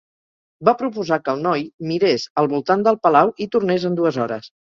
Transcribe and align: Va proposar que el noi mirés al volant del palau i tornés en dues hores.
Va 0.69 0.73
proposar 0.79 1.19
que 1.25 1.33
el 1.37 1.43
noi 1.47 1.65
mirés 1.91 2.25
al 2.43 2.49
volant 2.55 2.85
del 2.87 2.99
palau 3.05 3.31
i 3.47 3.49
tornés 3.57 3.89
en 3.91 4.01
dues 4.01 4.19
hores. 4.25 4.53